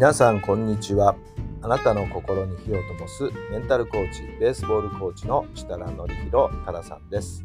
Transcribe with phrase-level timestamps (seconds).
[0.00, 1.14] 皆さんこんにちは。
[1.60, 7.44] あなたの心に火を灯すメンタルコーチベースボールコーチの設楽範弘からさんです。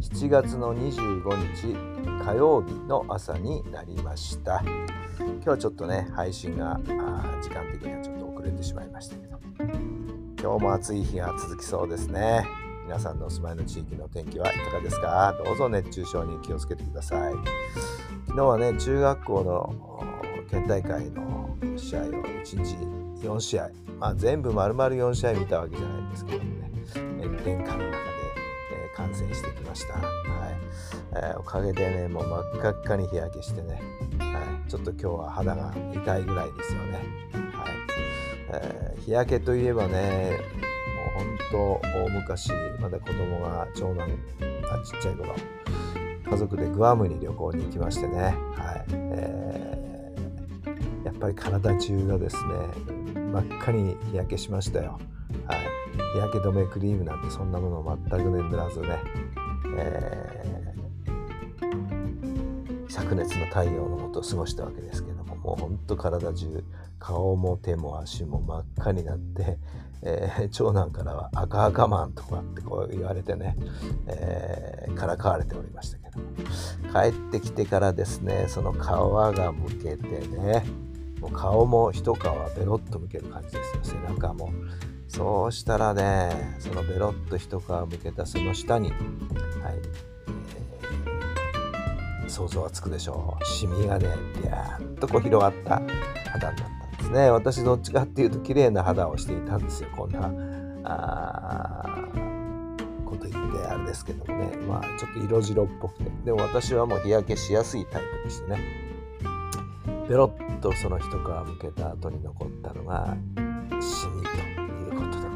[0.00, 1.76] 7月の25日
[2.24, 4.62] 火曜日の朝になりました。
[4.64, 6.80] 今日はちょっとね配信が
[7.42, 9.38] 時間的にはちょっと遅れてしまいましたけど。
[10.40, 12.46] 今日も暑い日が続きそうですね。
[12.84, 15.34] 皆さんのお住まいの地域の天気はいかがですか？
[15.44, 17.34] どうぞ熱中症に気をつけてください。
[18.28, 22.76] 昨日はね中学校の県大会の試合を1日
[23.26, 26.70] 4試合、まあ、全部丸々4試合見たわけじゃないですけどもね。
[26.94, 27.96] 炎天下の中で、
[28.72, 30.04] えー観戦してきました、はい。
[31.12, 33.80] えーおかげでねもう真っ赤っかに日焼けしてね、
[34.18, 37.04] はい、ちょっと今日は肌が痛いぐらいですよね、はい。
[38.52, 40.38] えー日焼けといえばね
[41.14, 44.06] もう本当大昔まだ子供が長男が
[44.84, 45.34] ちっちゃい頃
[46.30, 48.92] 家族でグアムに旅行に行きましてね、はい。
[48.92, 49.77] えー
[51.08, 52.42] やっぱり体中がですね
[53.32, 54.98] 真っ赤に日焼けしましたよ、
[55.46, 55.60] はい、
[56.12, 58.88] 日焼け止めクリームなんてそんなもの全くね塗らずね、
[59.78, 60.38] えー
[62.88, 66.64] 灼熱の太陽の下過ごしたわけですけどももうほんと体中
[66.98, 69.58] 顔も手も足も真っ赤になって、
[70.02, 73.56] えー長男からは赤赤マンとかってこう言われてね、
[74.08, 76.20] えーからかわれておりましたけど
[76.92, 80.87] 帰ってきてからですねその皮がむけてね
[81.20, 82.18] もう顔も一皮
[82.56, 83.98] ベロッとむける感じですよ。
[84.06, 84.52] 背中も。
[85.08, 93.44] そうしたらねそのベロッと一皮むけたその下にはい、えー想像はつくでしょう。
[93.44, 95.80] シミがねビャーッとこう広がった
[96.30, 97.30] 肌になったんですね。
[97.30, 99.88] 私どっちかっていうと綺麗な肌をしていたんですよ。
[99.96, 100.20] こんな
[103.06, 104.56] こと言ってあれですけどもね。
[104.58, 106.10] まあちょっと色白っぽくて。
[106.26, 108.87] でも私はもう日焼けしやすいタイプでしてね。
[110.08, 113.16] ベロッとその一皮むけた後に残ったのが
[113.80, 115.28] シミということで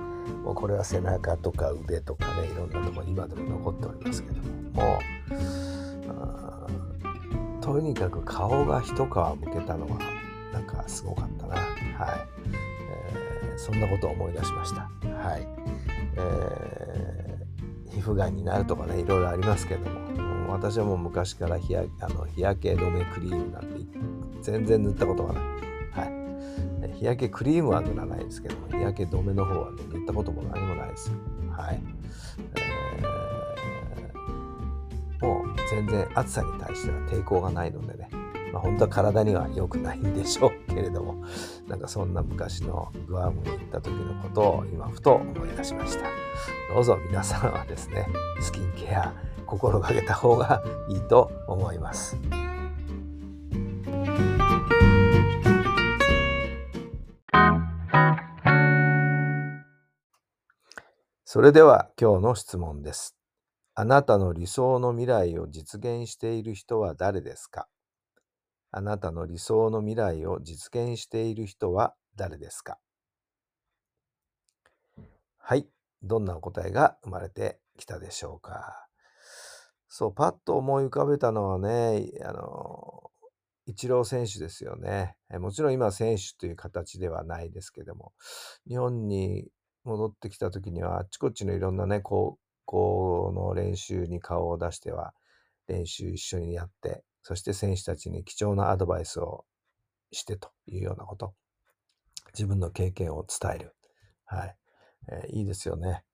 [0.42, 4.42] もうこれは背中とか腕とかねいろんなとこに今でも残っておりますけども。
[4.72, 5.02] もう
[7.62, 9.06] とにかく顔が一皮む
[9.52, 9.98] けたのは
[10.52, 11.54] なんかすごかったな。
[11.54, 11.66] はい、
[12.52, 14.90] えーそんなことを思い出しました。
[15.08, 15.46] はい、
[16.16, 17.21] えー
[17.92, 20.00] 皮膚がんになるとかねいろいろありますけども
[20.42, 23.68] も私はもう昔から日焼あの日焼け止めクリームなんて
[24.42, 25.42] 全然塗ったことがない。
[25.92, 26.98] はい。
[26.98, 31.16] 日焼けクリームは塗らないですけども、日焼け止めの方は、ね、塗ったことも何もないですよ。
[31.56, 31.80] はい。
[32.56, 33.22] えー
[35.22, 38.01] もう全然暑さに対しては抵抗がないのでね、
[38.62, 41.24] 本当は体には良くないんでしょうけれども、
[41.66, 46.04] なんかそんな昔のグアムに行った時のことを今ふと思い出しました。
[46.72, 48.06] どうぞ皆さんはですね、
[48.40, 49.12] スキンケア
[49.46, 52.16] 心がけた方がいいと思います。
[61.24, 63.16] それでは今日の質問です。
[63.74, 67.68] あなたの理想の未来を実現している人は誰ですか？
[68.72, 72.78] あなたの理想の未来を実現している人は誰ですか？
[75.38, 75.68] はい。
[76.02, 78.88] どんなお答えが生まれてきたでしょうか？
[79.88, 83.10] そう、パッと思い浮かべたのはね、あの、
[83.66, 85.16] イチロー選手ですよね。
[85.30, 88.12] えもちろん今選手という形ではないですけども、
[88.66, 89.46] 日本に
[89.84, 95.12] 戻ってきた時にはあっちこっちのいろんなね高校の練習に顔を出しては
[95.68, 99.44] 練習一緒にやってそして選手たちに貴重なアドバイスを
[100.10, 101.34] してというようなこと。
[102.34, 103.74] 自分の経験を伝える。
[104.24, 104.56] はい、
[105.10, 106.04] えーいいですよね。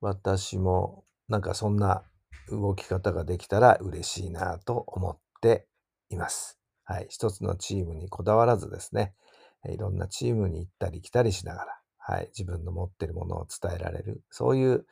[0.00, 2.02] 私もなんかそんな
[2.48, 5.68] 動き方ができたら嬉しいなと思って
[6.10, 6.58] います。
[6.84, 7.06] はい。
[7.08, 9.14] 一つのチームにこだわらずですね。
[9.68, 14.86] いろんなチームに行ったり来たりしながら、はい、自分の持っているものを伝えられる、そういう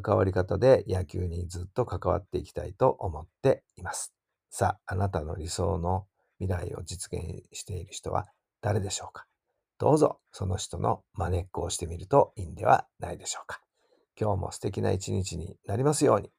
[0.00, 4.14] 関わり方で野球にずっと関わっていきたいと思っています。
[4.48, 6.06] さあ、あなたの理想の
[6.38, 8.26] 未来を実現している人は
[8.62, 9.26] 誰でしょうか？
[9.78, 13.60] どうぞその人のまねっこをしてみるといいんではないでしょうか。
[14.18, 16.30] 今日も素敵な一日になりますように。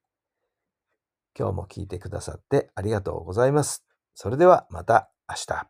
[1.38, 3.86] 今日も聞いてくださってありがとうございます。
[4.16, 5.68] それではまた明日。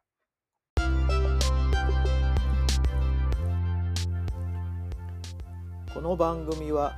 [5.93, 6.97] この番組は